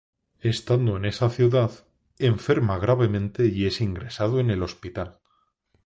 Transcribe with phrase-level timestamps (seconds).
[0.39, 1.69] Estando en esa ciudad
[2.17, 5.19] enferma gravemente y es ingresado en el hospital.